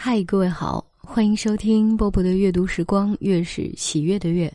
[0.00, 4.50] 嗨，各位好，欢迎收听波波的阅读时光，月是喜悦的月。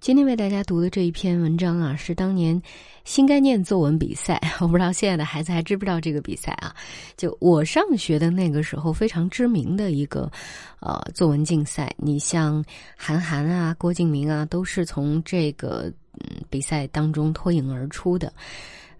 [0.00, 2.60] 今天为大家读的这一篇文章啊，是当年
[3.04, 4.40] 新概念作文比赛。
[4.58, 6.74] 我不知道现在的孩子还知不知道这个比赛啊？
[7.14, 10.32] 就我上学的那个时候，非常知名的一个
[10.80, 11.94] 呃作文竞赛。
[11.98, 12.64] 你像
[12.96, 18.32] 韩寒啊、郭敬明啊，都是从这个嗯比赛当中脱颖而出的。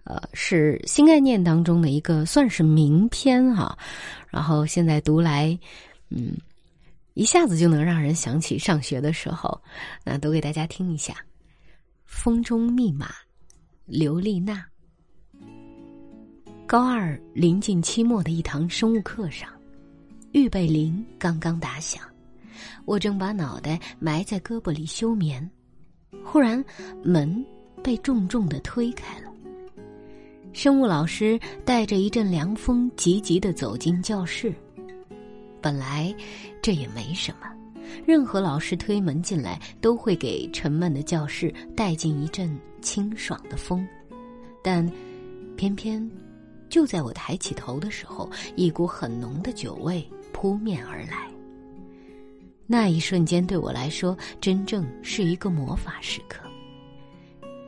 [0.03, 3.77] 呃，是新概念当中的一个算是名篇哈，
[4.29, 5.57] 然后现在读来，
[6.09, 6.35] 嗯，
[7.13, 9.61] 一下子就能让人想起上学的时候。
[10.03, 11.13] 那读给大家听一下，
[12.05, 13.07] 《风中密码》，
[13.85, 14.65] 刘丽娜。
[16.65, 19.49] 高二临近期末的一堂生物课上，
[20.31, 22.01] 预备铃刚刚打响，
[22.85, 25.47] 我正把脑袋埋在胳膊里休眠，
[26.23, 26.63] 忽然
[27.03, 27.45] 门
[27.83, 29.30] 被重重的推开了。
[30.53, 34.53] 生物老师带着一阵凉风，急急的走进教室。
[35.61, 36.13] 本来
[36.61, 37.47] 这也没什么，
[38.05, 43.87] 任何老师推门进来，都会给沉闷的教室带进一阵清爽的风。
[44.61, 44.87] 但
[45.55, 46.07] 偏偏
[46.67, 51.29] 就在我抬起头的时候，一股很浓的酒味扑面而来。
[52.67, 56.41] 那一瞬间对我来说，真正是一个魔法时刻。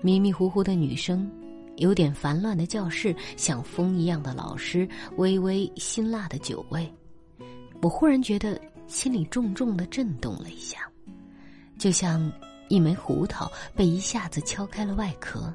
[0.02, 1.30] 迷迷糊糊的女生。
[1.78, 6.92] 有点烦乱的教室，像风一样的老师，微微辛辣的酒味，
[7.82, 10.80] 我忽然觉得心里重重的震动了一下，
[11.78, 12.32] 就像
[12.70, 15.54] 一枚胡桃被一下子敲开了外壳，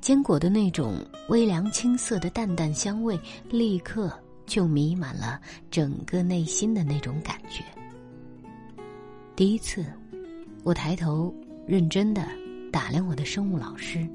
[0.00, 0.94] 坚果的那种
[1.28, 4.10] 微凉青涩的淡淡香味，立刻
[4.46, 7.64] 就弥漫了整个内心的那种感觉。
[9.34, 9.84] 第一次，
[10.62, 11.34] 我抬头
[11.66, 12.26] 认真的
[12.70, 14.08] 打量我的生物老师。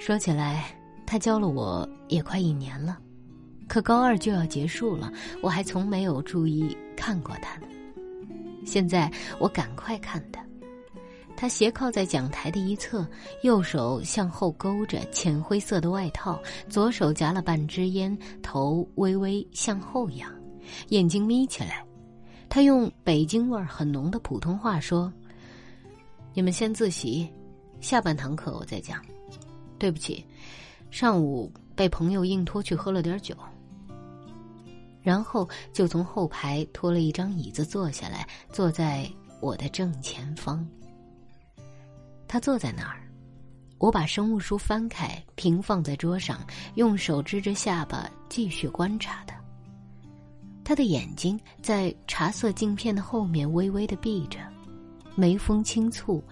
[0.00, 0.74] 说起来，
[1.06, 2.98] 他教了我也快一年了，
[3.68, 5.12] 可高二就要结束了，
[5.42, 7.66] 我还从没有注意看过他呢。
[8.64, 10.42] 现在我赶快看他，
[11.36, 13.06] 他斜靠在讲台的一侧，
[13.42, 20.32] 右手向后勾着浅灰色的外套，左手夹了半支烟，头微微向后仰，
[20.88, 21.84] 眼睛眯起来。
[22.48, 25.12] 他用北京味儿很浓的普通话说
[26.32, 27.30] ：“你们先自习，
[27.82, 28.98] 下半堂课我再讲。”
[29.80, 30.24] 对不起，
[30.90, 33.34] 上午被朋友硬拖去喝了点酒，
[35.02, 40.64] 然后就从后排拖了一张椅子坐下来，坐在我的正前方。
[42.28, 43.00] 他坐在那儿，
[43.78, 49.34] 我把生物书翻开，平放在桌上，用手支着下巴继续观察他。
[50.62, 54.38] 他的眼睛在茶色镜片的后面微微的闭着，
[55.16, 56.22] 眉峰轻蹙，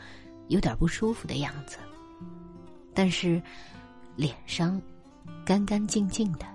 [0.49, 1.79] 有点不舒服的样子。
[2.95, 3.41] 但是，
[4.17, 4.81] 脸上
[5.45, 6.47] 干干净净的，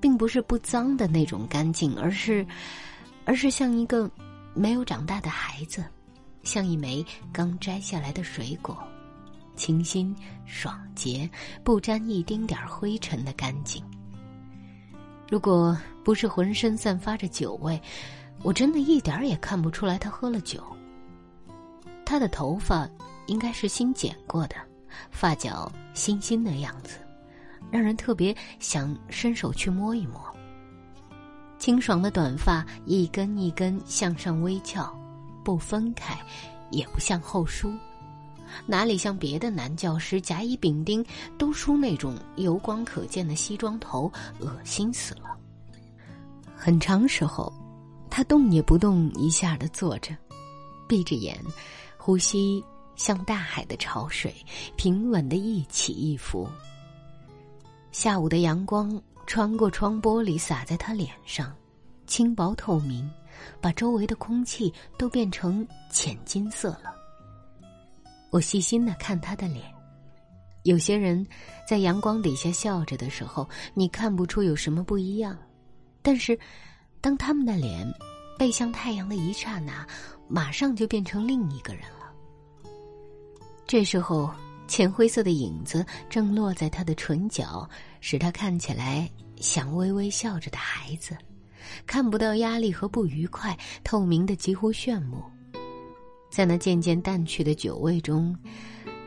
[0.00, 2.46] 并不是不脏的那种干净，而是，
[3.24, 4.10] 而是像一个
[4.54, 5.84] 没有长大的孩子，
[6.42, 8.76] 像一枚刚摘下来的水果，
[9.56, 10.14] 清新
[10.44, 11.28] 爽洁，
[11.64, 13.82] 不沾一丁点儿灰尘的干净。
[15.30, 17.80] 如果不是浑身散发着酒味，
[18.42, 20.62] 我真的一点儿也看不出来他喝了酒。
[22.04, 22.86] 他的头发
[23.26, 24.56] 应该是新剪过的。
[25.10, 26.98] 发角新新的样子，
[27.70, 30.20] 让人特别想伸手去摸一摸。
[31.58, 34.92] 清爽的短发一根一根向上微翘，
[35.44, 36.18] 不分开，
[36.70, 37.72] 也不向后梳，
[38.66, 41.04] 哪里像别的男教师甲乙丙丁
[41.38, 45.36] 都梳那种油光可见的西装头，恶心死了。
[46.56, 47.52] 很长时候，
[48.10, 50.16] 他动也不动一下的坐着，
[50.88, 51.40] 闭着眼，
[51.96, 52.62] 呼吸。
[52.96, 54.34] 像大海的潮水，
[54.76, 56.48] 平稳的一起一伏。
[57.90, 61.54] 下午的阳光穿过窗玻璃洒在他脸上，
[62.06, 63.08] 轻薄透明，
[63.60, 66.94] 把周围的空气都变成浅金色了。
[68.30, 69.62] 我细心的看他的脸，
[70.62, 71.26] 有些人
[71.68, 75.36] 在阳光底下笑着的时候，你看不出有什么不一样，
[76.00, 76.38] 但是，
[77.00, 77.86] 当他们的脸
[78.38, 79.86] 背向太阳的一刹那，
[80.28, 82.01] 马上就变成另一个人了。
[83.72, 84.30] 这时候，
[84.68, 87.66] 浅灰色的影子正落在他的唇角，
[88.02, 91.16] 使他看起来像微微笑着的孩子，
[91.86, 95.24] 看不到压力和不愉快，透明的几乎炫目。
[96.30, 98.36] 在那渐渐淡去的酒味中，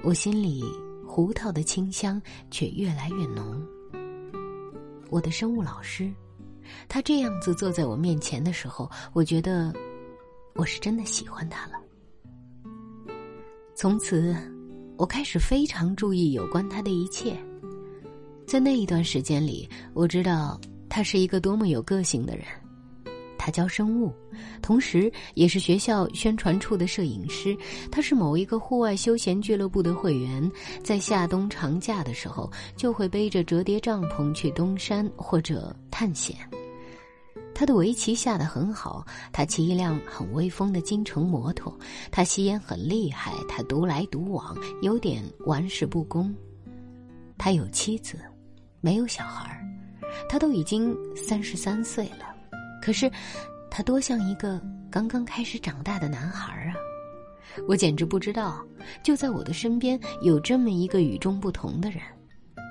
[0.01, 0.63] 我心里
[1.07, 2.19] 胡桃的清香
[2.49, 3.63] 却越来越浓。
[5.11, 6.11] 我的生物老师，
[6.89, 9.71] 他这样子坐在我面前的时候，我觉得
[10.55, 11.73] 我是真的喜欢他了。
[13.75, 14.35] 从此。
[14.97, 17.35] 我开始非常注意有关他的一切，
[18.47, 22.45] 在那一段时间里，我知道他是一个多么有个性的人。
[23.37, 24.11] 他教生物，
[24.61, 27.55] 同时也是学校宣传处的摄影师。
[27.91, 30.51] 他是某一个户外休闲俱乐部的会员，
[30.81, 36.35] 在夏冬长假的时候，就会背着折叠帐篷去登山或者探险。
[37.55, 41.73] 他的围棋下得很好，他骑一辆很威风的京城摩托，
[42.11, 46.35] 他吸烟很厉害，他独来独往，有点玩世不恭。
[47.37, 48.19] 他有妻子，
[48.81, 49.59] 没有小孩
[50.29, 52.35] 他都已经三十三岁了。
[52.81, 53.09] 可是，
[53.71, 54.61] 他多像一个
[54.91, 56.75] 刚刚开始长大的男孩啊！
[57.67, 58.63] 我简直不知道，
[59.01, 62.01] 就在我的身边有这么一个与众不同的人。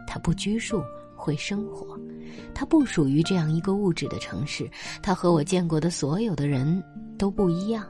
[0.06, 0.82] 他不拘束，
[1.24, 1.98] 会生活。
[2.52, 4.68] 他不属于这样一个物质的城市。
[5.02, 6.82] 他和我见过的所有的人
[7.16, 7.86] 都不一样。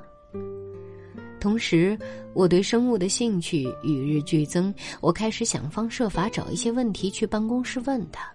[1.40, 1.98] 同时，
[2.32, 4.72] 我对生物的兴趣与日俱增。
[5.00, 8.32] 我开始想方设法找一些问题去办公室问他。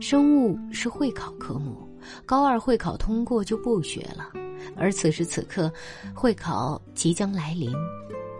[0.00, 1.76] 生物是会考科目。
[2.24, 4.32] 高二会考通过就不学了，
[4.74, 5.70] 而此时此刻，
[6.14, 7.70] 会考即将来临。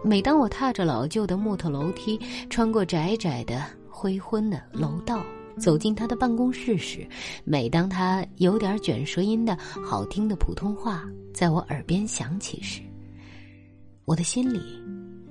[0.03, 2.19] 每当我踏着老旧的木头楼梯，
[2.49, 5.23] 穿过窄窄的灰昏的楼道，
[5.61, 7.07] 走进他的办公室时，
[7.45, 12.81] 每当他有点卷舌音的好听的普通话在我耳边响起时，
[14.07, 14.61] 我的心里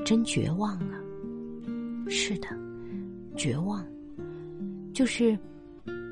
[0.05, 1.01] 真绝望啊！
[2.07, 2.47] 是的，
[3.35, 3.85] 绝望，
[4.93, 5.37] 就是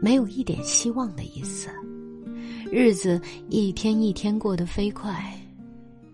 [0.01, 1.69] 没有一点希望的意思。
[2.71, 5.33] 日子一天一天过得飞快，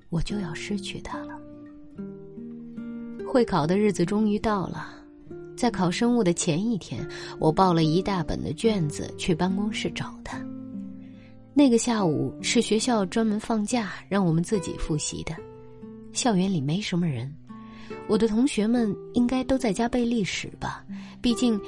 [0.10, 1.40] 我就要失去他了。
[3.28, 4.94] 会考的日子终于到了，
[5.56, 7.08] 在考生物的前一天，
[7.40, 10.40] 我抱了一大本的卷子去办公室找他。
[11.54, 15.36] 那个下午是学校专门放假让我们自己复习的，
[16.12, 17.32] 校园里没什么人，
[18.08, 20.86] 我的同学们应该都在家背历史吧，
[21.22, 21.60] 毕竟。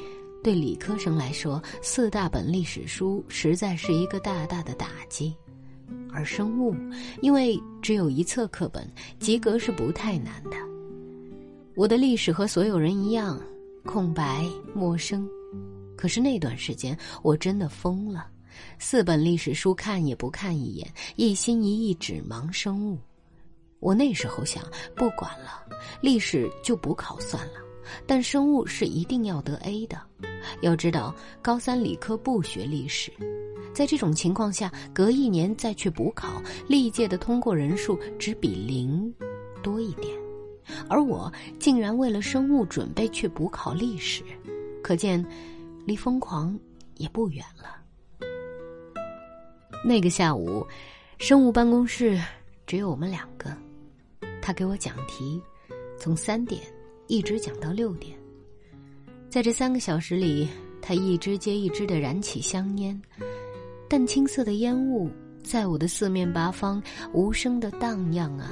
[0.43, 5.33] 对理科生来说，四大本历史书实在是一个大大的打击，
[6.13, 6.75] 而生物
[7.19, 10.51] 因为只有一册课本，及格是不太难的。
[11.73, 13.41] 我的历史和所有人一样，
[13.85, 15.27] 空白陌生。
[15.95, 18.27] 可是那段时间我真的疯了，
[18.79, 22.97] 四本历史书看也不看一眼，一心一意只忙生物。
[23.79, 24.63] 我那时候想，
[24.95, 25.63] 不管了，
[26.01, 27.53] 历史就补考算了。
[28.07, 30.01] 但生物是一定要得 A 的，
[30.61, 33.11] 要知道高三理科不学历史，
[33.75, 39.13] 在这种情况下，隔一年再去补考，历届的通过人数只比零
[39.61, 40.17] 多一点，
[40.89, 44.23] 而我竟然为了生物准备去补考历史，
[44.81, 45.25] 可见
[45.85, 46.57] 离疯狂
[46.97, 47.75] 也不远了。
[49.83, 50.65] 那个下午，
[51.17, 52.19] 生物办公室
[52.65, 53.55] 只有我们两个，
[54.41, 55.41] 他给我讲题，
[55.99, 56.61] 从三点。
[57.07, 58.17] 一直讲到六点，
[59.29, 60.47] 在这三个小时里，
[60.81, 62.99] 他一支接一支的燃起香烟，
[63.87, 65.07] 淡青色的烟雾
[65.43, 66.81] 在我的四面八方
[67.13, 68.49] 无声的荡漾啊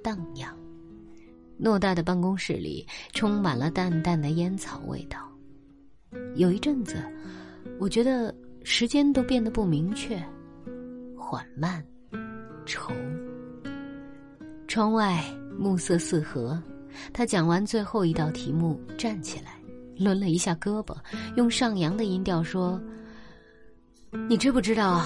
[0.00, 0.57] 荡漾。
[1.60, 5.18] 偌大的办公室里充满了淡淡的烟草味道。
[6.36, 6.96] 有一阵子，
[7.78, 8.34] 我觉得
[8.64, 10.16] 时间都变得不明确，
[11.16, 11.84] 缓慢，
[12.64, 12.92] 愁。
[14.66, 15.22] 窗外
[15.58, 16.60] 暮色四合。
[17.12, 19.52] 他讲完最后一道题目，站起来，
[19.98, 20.96] 抡了一下胳膊，
[21.36, 22.80] 用上扬的音调说
[24.28, 25.04] ：“你知不知道，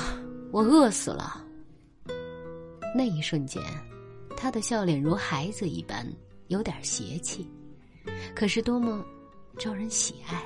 [0.53, 1.45] 我饿死了？”
[2.97, 3.61] 那一瞬间，
[4.37, 6.07] 他的笑脸如孩子一般，
[6.53, 7.49] 有点邪气，
[8.35, 9.05] 可是多么
[9.59, 10.41] 招人喜爱。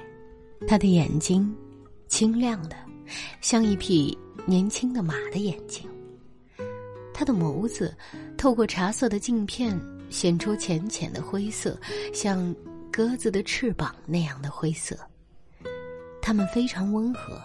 [0.66, 1.54] 他的眼睛，
[2.08, 2.76] 清亮的，
[3.40, 5.86] 像一匹年轻的马的眼睛。
[7.12, 7.94] 他的眸子，
[8.38, 9.78] 透过茶色的镜片。
[10.08, 11.76] 显出浅浅的灰色，
[12.14, 12.54] 像
[12.92, 14.96] 鸽子的翅膀那样的灰色。
[16.22, 17.42] 他们非常温和，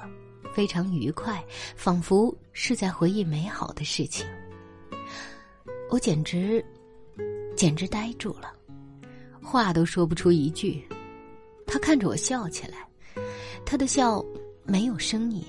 [0.54, 1.44] 非常愉快，
[1.76, 4.28] 仿佛是在回忆美好的事情。
[5.90, 6.64] 我简直，
[7.56, 8.54] 简直呆住了，
[9.42, 10.84] 话都说不出一句。
[11.68, 12.88] 他看着我笑起来，
[13.66, 14.24] 他的笑
[14.66, 15.44] 没有声音，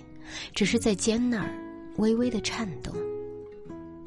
[0.54, 1.50] 只是在肩那儿
[1.96, 2.94] 微微的颤动。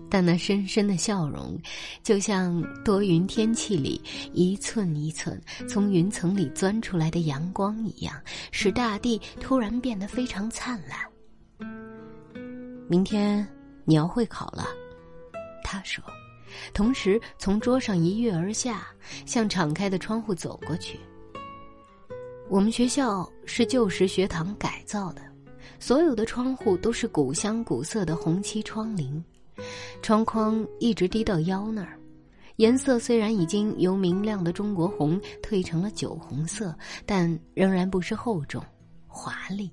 [0.08, 1.60] 但那深深的笑容，
[2.04, 4.02] 就像多云天气里
[4.34, 8.16] 一寸一寸从云层里钻出来的阳光一样，
[8.52, 11.00] 使大地突然变得非常灿烂。
[12.88, 13.46] 明天
[13.84, 14.68] 你要会考了，
[15.64, 16.02] 他说，
[16.74, 18.88] 同时从桌上一跃而下，
[19.26, 21.00] 向敞开的窗户走过去。
[22.50, 25.22] 我们学校是旧时学堂改造的，
[25.80, 29.22] 所有的窗户都是古香古色的红漆窗棂。
[30.02, 31.98] 窗框一直低到腰那儿，
[32.58, 38.62] 颜色虽然已经由明亮的中国红褪成了酒红色，但仍然不失厚重、
[39.08, 39.72] 华丽，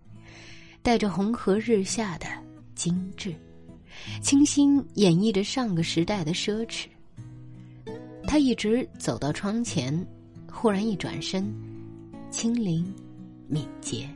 [0.83, 2.27] 带着红河日下的
[2.75, 3.35] 精致。
[4.21, 6.87] 清新演绎着上个时代的奢侈。
[8.25, 10.07] 他一直走到窗前，
[10.51, 11.53] 忽然一转身，
[12.31, 12.85] 轻灵、
[13.49, 14.09] 敏捷。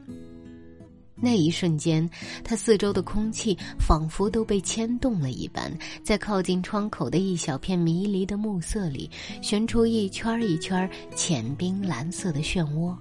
[1.19, 2.09] 那一瞬间，
[2.45, 5.73] 他四周的空气仿佛都被牵动了一般，
[6.05, 12.95] 在靠近窗口的一小片迷离的暮色里，旋出一圈一圈浅冰蓝色的漩涡。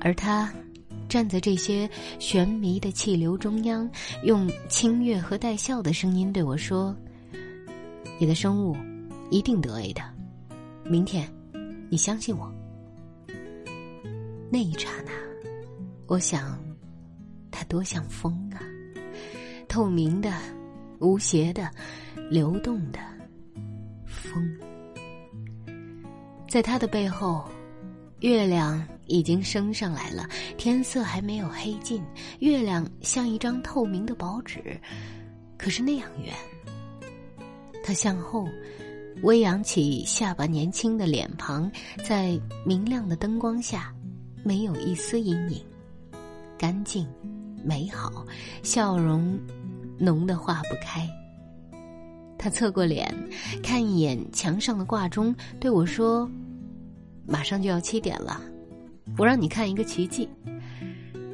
[0.00, 0.52] 而他，
[1.08, 3.88] 站在这些悬迷的气流中央，
[4.24, 6.94] 用清越和带笑的声音对我说
[8.18, 8.76] ：“你的生物，
[9.30, 10.02] 一定得 A 的，
[10.84, 11.32] 明天，
[11.88, 12.52] 你相信我。”
[14.50, 15.12] 那一刹那。
[16.08, 16.56] 我想，
[17.50, 18.62] 它多像风啊，
[19.66, 20.32] 透明的、
[21.00, 21.68] 无邪的、
[22.30, 23.00] 流动的
[24.06, 24.48] 风。
[26.48, 27.44] 在它的背后，
[28.20, 32.02] 月亮已经升上来了，天色还没有黑尽。
[32.40, 34.80] 月亮像一张透明的薄纸，
[35.56, 36.34] 可是那样圆。
[37.82, 38.48] 他向后
[39.22, 41.70] 微扬起下巴，年轻的脸庞
[42.04, 43.94] 在明亮的灯光下，
[44.42, 45.64] 没有一丝阴影。
[46.58, 47.06] 干净，
[47.64, 48.26] 美好，
[48.62, 49.38] 笑容
[49.98, 51.08] 浓得化不开。
[52.38, 53.12] 他侧过脸，
[53.62, 56.30] 看一眼墙上的挂钟，对我说
[57.26, 58.40] ：“马上就要七点了，
[59.16, 60.28] 我让你看一个奇迹。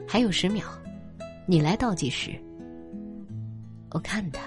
[0.06, 0.64] 还有十秒，
[1.46, 2.32] 你来倒计时。”
[3.90, 4.42] 我看他，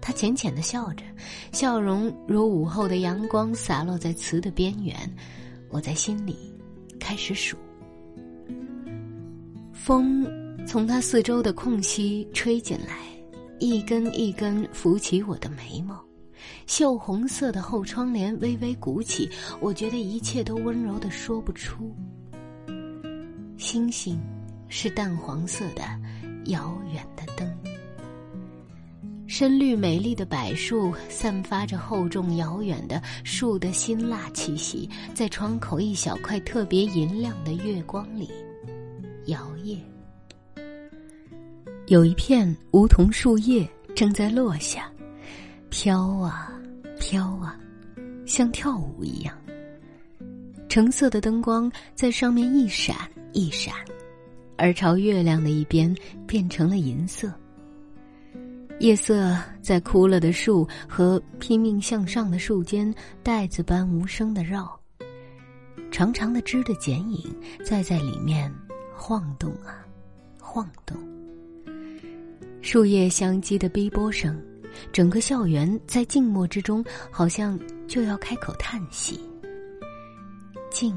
[0.00, 1.04] 他浅浅的笑着，
[1.52, 4.96] 笑容如午后的阳光洒落在词的边缘。
[5.68, 6.36] 我在心里
[7.00, 7.56] 开始数。
[9.72, 10.26] 风
[10.66, 12.98] 从他四周的空隙吹进来，
[13.58, 16.02] 一根一根拂起我的眉毛。
[16.66, 19.28] 锈红色的厚窗帘微微鼓起，
[19.60, 21.94] 我觉得一切都温柔的说不出。
[23.56, 24.20] 星星
[24.68, 25.82] 是淡黄色的，
[26.46, 27.50] 遥远的灯。
[29.26, 38.30] 深绿美丽的柏树散发着厚重遥远的树的辛辣气息，在窗口一小块特别银亮的月光里。
[39.26, 39.78] 摇曳，
[41.86, 44.91] 有一片梧桐树叶正在落下，
[45.72, 46.52] 飘啊
[47.00, 47.58] 飘啊，
[48.26, 49.34] 像跳舞一样。
[50.68, 52.94] 橙色的灯光在上面一闪
[53.32, 53.74] 一闪，
[54.58, 55.92] 而朝月亮的一边
[56.26, 57.32] 变成了银色。
[58.80, 64.78] 夜色在枯了的树和拼命向上的树间带子般无声的绕，
[65.90, 68.52] 长长的枝的剪影在在里面。
[68.94, 69.82] 晃动啊，
[70.38, 70.96] 晃动。
[72.60, 74.40] 树叶相击的逼波声，
[74.92, 79.20] 整个校园在静默之中，好像就要开口叹息。
[80.70, 80.96] 静，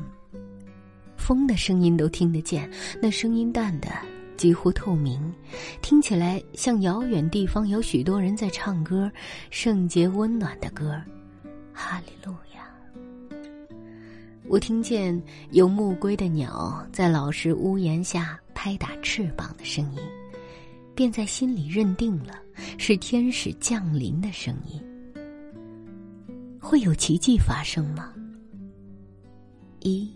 [1.17, 2.69] 风的声音都听得见，
[3.01, 3.89] 那声音淡的
[4.37, 5.33] 几乎透明，
[5.81, 9.11] 听起来像遥远地方有许多人在唱歌，
[9.49, 11.01] 圣洁温暖的歌，
[11.73, 12.65] 哈利路亚。
[14.47, 15.19] 我听见
[15.51, 19.99] 有暮归的鸟在老师屋檐下拍打翅膀的声音，
[20.95, 22.39] 便在心里认定了
[22.77, 24.81] 是天使降临的声音。
[26.59, 28.11] 会有奇迹发生吗？
[29.81, 30.09] 一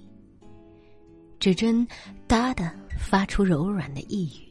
[1.40, 1.88] 指针
[2.26, 4.42] 哒的发出柔软的呓语，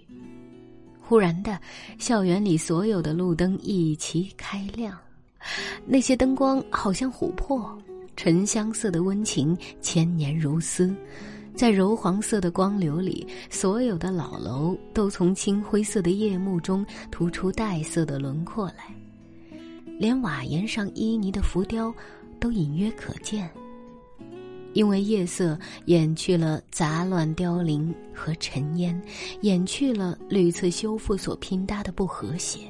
[1.01, 1.61] 忽然的，
[1.99, 4.97] 校园里所有的路灯一齐开亮，
[5.85, 7.77] 那些灯光好像琥珀。
[8.17, 10.93] 沉香色的温情，千年如丝，
[11.59, 18.95] 在柔黄色的光流里，所有的老楼都从青灰色的夜幕中突出黛色的轮廓来，
[19.99, 21.93] 连瓦檐上旖旎的浮雕
[22.38, 23.50] 都隐约可见。
[24.73, 29.03] 因为夜色掩去了杂乱凋零和尘烟，
[29.41, 32.61] 掩去了屡次修复所拼搭的不和谐。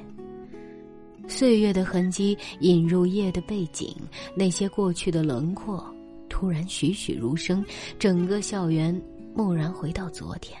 [1.27, 3.95] 岁月的痕迹引入夜的背景，
[4.35, 5.93] 那些过去的轮廓
[6.29, 7.65] 突然栩栩如生，
[7.97, 8.95] 整个校园
[9.35, 10.57] 蓦然回到昨天。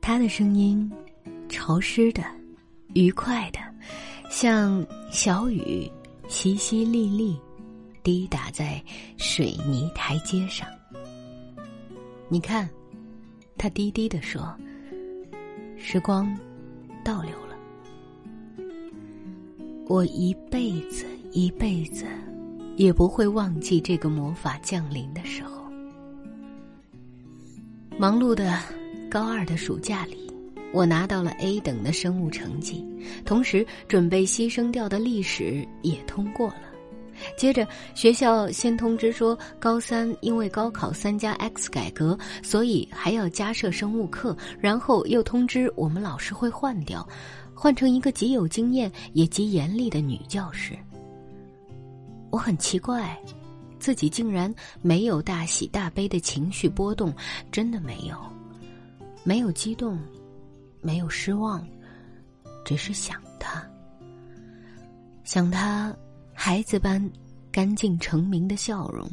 [0.00, 0.90] 他的声音，
[1.48, 2.24] 潮湿的，
[2.94, 3.60] 愉快的，
[4.30, 5.90] 像小雨
[6.28, 7.38] 淅淅沥沥，
[8.02, 8.82] 滴打在
[9.18, 10.66] 水泥台阶上。
[12.28, 12.68] 你看，
[13.56, 14.54] 他低低的说
[15.76, 16.34] ：“时光
[17.04, 17.56] 倒流了。”
[19.86, 22.06] 我一辈子一辈子，
[22.78, 25.64] 也不会忘记这个魔法降临的时候。
[27.98, 28.56] 忙碌的
[29.10, 30.32] 高二的暑假里，
[30.72, 32.86] 我拿到了 A 等的生物成绩，
[33.24, 36.62] 同时准备牺牲掉的历史也通过了。
[37.36, 37.66] 接着，
[37.96, 44.36] 学校先通知说，高三因为高考三加 X 改革，所以还要加设生物课。
[44.60, 47.04] 然后又通知我们老师会换掉，
[47.52, 50.78] 换成一个极有经验也极严厉的女教师。
[52.30, 53.18] 我很奇怪，
[53.78, 57.14] 自己竟然没有大喜大悲的情绪波动，
[57.50, 58.16] 真的没有，
[59.24, 59.98] 没有激动，
[60.80, 61.66] 没有失望，
[62.64, 63.64] 只是想他，
[65.24, 65.94] 想他。
[66.40, 67.04] 孩子般
[67.50, 69.10] 干净澄明的笑容，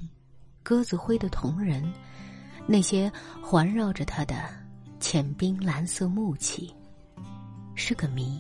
[0.62, 1.92] 鸽子灰的瞳仁，
[2.68, 4.36] 那些环绕着他的
[5.00, 6.72] 浅冰蓝色木器，
[7.74, 8.40] 是个谜。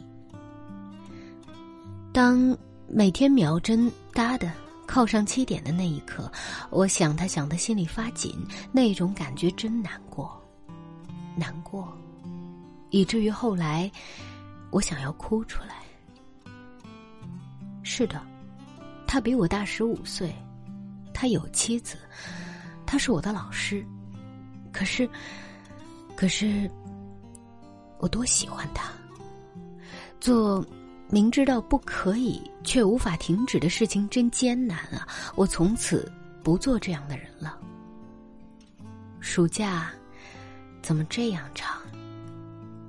[2.13, 2.55] 当
[2.87, 4.51] 每天秒针哒的
[4.87, 6.31] 靠上七点的那一刻，
[6.69, 8.35] 我想他想的心里发紧，
[8.71, 10.41] 那种感觉真难过，
[11.35, 11.91] 难过，
[12.89, 13.91] 以至于后来
[14.71, 15.83] 我想要哭出来。
[17.83, 18.21] 是的。
[19.07, 20.35] 他比我大十五岁，
[21.13, 21.95] 他有妻子，
[22.85, 23.85] 他是我的老师。
[24.73, 25.07] 可是，
[26.17, 26.69] 可是，
[27.99, 28.91] 我多喜欢他。
[30.19, 30.65] 做
[31.09, 35.07] 明知道不可以却无法停止的事情真艰难啊！
[35.35, 36.11] 我从此
[36.43, 37.57] 不做这样的人了。
[39.19, 39.91] 暑假
[40.81, 41.81] 怎么这样长？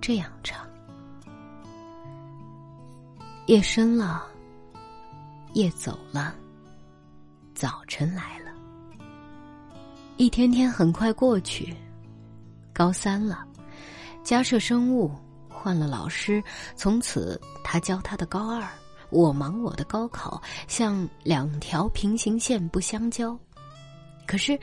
[0.00, 0.66] 这样长？
[3.46, 4.26] 夜深了。
[5.52, 6.35] 夜走了，
[7.54, 8.50] 早晨来了。
[10.18, 11.75] 一天天很快过去，
[12.75, 13.46] 高三了，
[14.23, 15.11] 加设生物，
[15.66, 16.40] 换了老师，
[16.76, 18.64] 从此他教他的高二，
[19.11, 23.37] 我忙我的高考，像两条平行线不相交。
[24.28, 24.56] 可是，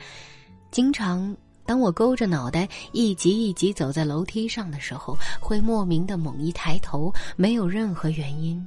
[0.70, 8.66] 经常当我勾着脑袋一级一级走在楼梯上的时候，会莫名的猛一抬头，没有任何原因，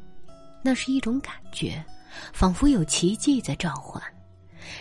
[0.62, 1.84] 那是一种感觉。
[2.32, 4.00] 仿佛有奇迹在召唤，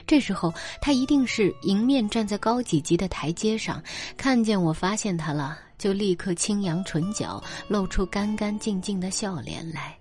[0.06, 3.82] 这时候他一定是迎面站在高几级的台阶上，
[4.14, 9.96] 看见我发现他了，就立刻轻扬唇角，露出干干净净的笑脸来。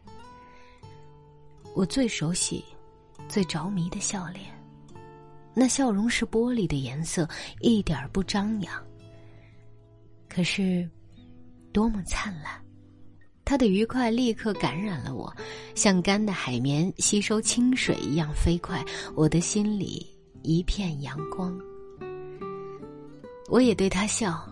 [1.74, 2.64] 我最熟悉、
[3.28, 4.46] 最着迷的笑脸，
[5.54, 7.28] 那笑容是玻璃的颜色，
[7.60, 8.74] 一点不张扬，
[10.30, 10.90] 可是
[11.74, 12.62] 多么灿烂。
[13.44, 15.32] 他的愉快立刻感染了我，
[15.76, 18.84] 像干的海绵吸收清水一样飞快。
[19.14, 20.04] 我的心里
[20.42, 21.56] 一片阳光。
[23.48, 24.44] 我也对他笑，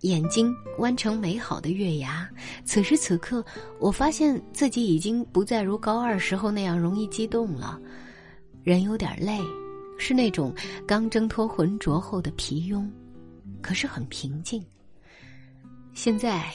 [0.00, 2.28] 眼睛弯成美好的月牙。
[2.64, 3.44] 此时此刻，
[3.78, 7.80] 我发现自己已经不再如高二时候那样容易激动了，
[8.62, 9.40] 人有点累，
[9.98, 10.54] 是那种
[10.86, 12.88] 刚挣脱浑浊后的疲庸，
[13.60, 14.64] 可是很平静。
[15.94, 16.52] 现在，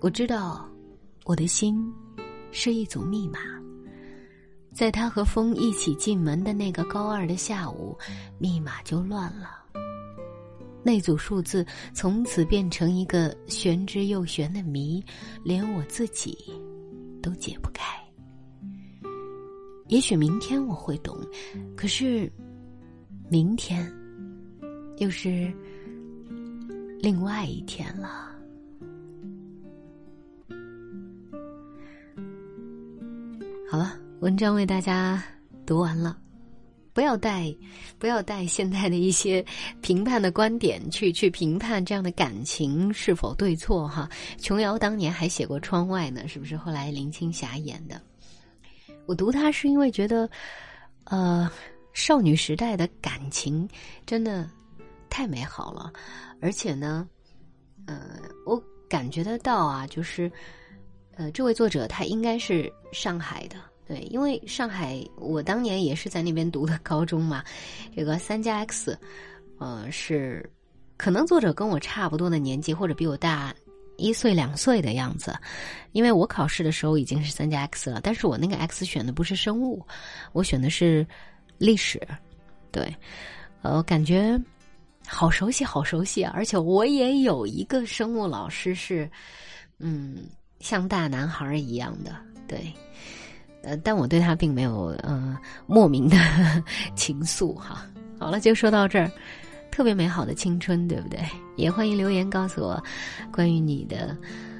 [0.00, 0.66] 我知道。
[1.26, 1.92] 我的心
[2.50, 3.38] 是一组密码，
[4.74, 7.96] 在他和风一起进门的那个高二的下午，
[8.38, 9.59] 密码就乱了。
[10.82, 15.04] 那组数字从此变成一个玄之又玄的谜，
[15.44, 16.36] 连我自己
[17.22, 17.84] 都解不开。
[19.88, 21.16] 也许明天我会懂，
[21.76, 22.30] 可是
[23.28, 23.92] 明天
[24.98, 25.52] 又是
[27.00, 28.30] 另外一天了。
[33.68, 35.22] 好了，文章为大家
[35.66, 36.18] 读完了，
[36.92, 37.54] 不要带，
[37.98, 39.44] 不要带现在的一些
[39.80, 44.08] 评判的观点去去评判这样的感情是否对错哈。
[44.38, 46.56] 琼瑶当年还写过《窗外》呢，是不是？
[46.56, 48.00] 后来林青霞演的。
[49.06, 50.28] 我读它是因为觉得，
[51.04, 51.50] 呃，
[51.92, 53.68] 少女时代的感情
[54.04, 54.48] 真的
[55.08, 55.92] 太美好了，
[56.40, 57.08] 而且呢，
[57.86, 60.30] 呃，我感觉得到啊，就是。
[61.16, 63.56] 呃，这位作者他应该是上海的，
[63.90, 67.42] 对，因为上海我当年也是在那边读的高中嘛。
[67.96, 68.96] 这个三加 X，
[69.58, 70.48] 呃，是
[70.96, 73.52] 可能作者跟我差不多的年纪，或者比我大
[73.96, 75.36] 一岁两岁的样子。
[75.90, 79.84] 因为我考试的时候已经是三加 X 了，但是我那个 X 选的不是生物，
[80.30, 81.04] 我选的是
[81.58, 82.00] 历史。
[82.70, 82.94] 对，
[83.62, 84.40] 呃，感觉
[85.04, 86.30] 好熟悉，好熟悉啊！
[86.32, 89.10] 而且我也有一个生物老师是，
[89.80, 90.28] 嗯。
[90.60, 92.14] 像大男孩一样的，
[92.46, 92.70] 对，
[93.62, 96.16] 呃，但我对他并没有呃莫名的
[96.96, 97.86] 情愫哈。
[98.18, 99.10] 好了，就说到这儿，
[99.70, 101.20] 特别美好的青春，对不对？
[101.56, 102.82] 也欢迎留言告诉我
[103.32, 104.16] 关于你的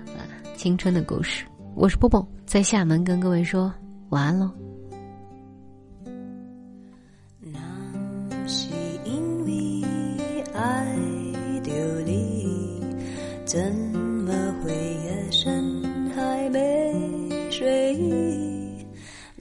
[0.07, 0.23] 呃
[0.57, 1.45] 青春的故事。
[1.75, 3.73] 我是波波，在厦门跟各位说
[4.11, 4.51] 晚安喽。
[7.39, 7.59] 那
[8.47, 8.69] 是
[9.05, 10.95] 因为爱
[12.05, 12.83] 你，
[13.45, 13.90] 怎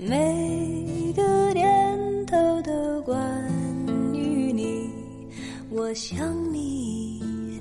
[0.01, 3.19] 每个念头都关
[4.13, 4.89] 于你，
[5.69, 7.59] 我想你，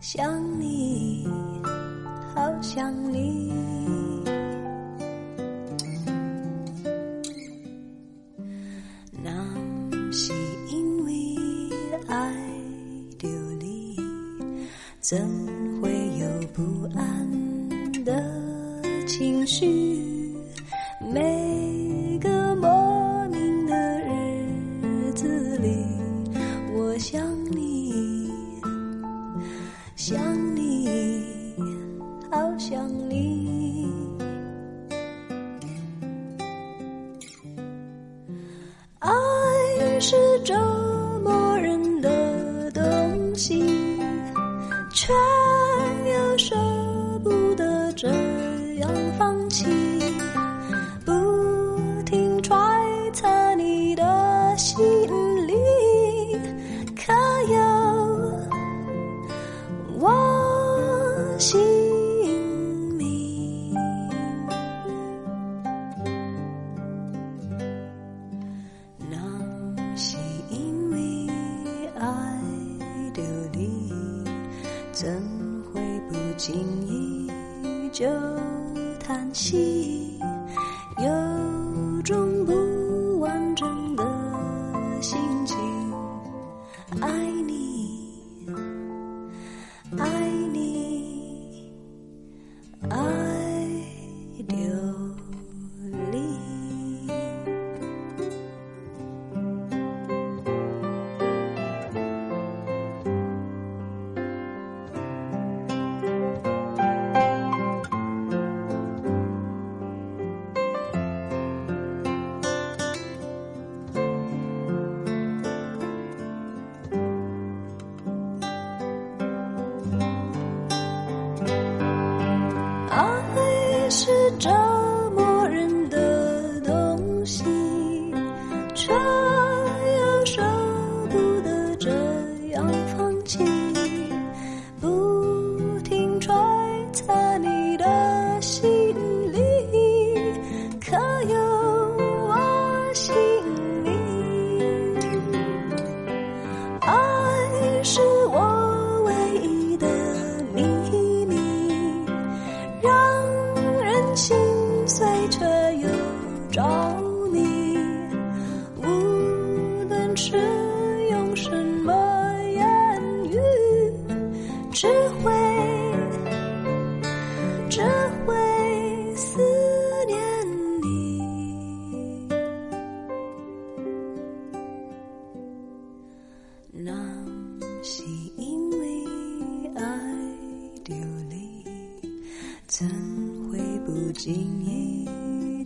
[0.00, 1.26] 想你，
[2.32, 3.52] 好想你。
[9.20, 10.32] 那是
[10.70, 11.12] 因为
[12.06, 12.32] 爱
[13.18, 13.26] 着
[13.58, 13.96] 你，
[15.00, 15.18] 怎
[15.80, 16.62] 会有不
[16.96, 18.24] 安的
[19.08, 20.11] 情绪？
[21.12, 21.61] make.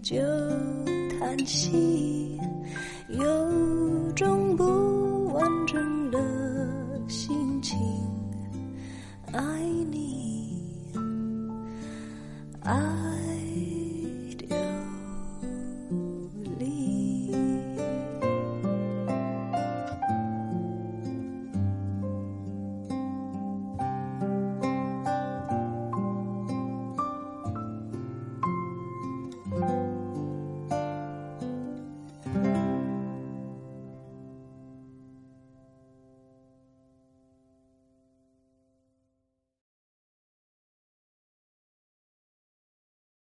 [0.08, 0.16] 就
[1.18, 2.38] 叹息
[3.08, 3.24] 有
[4.14, 4.85] 种不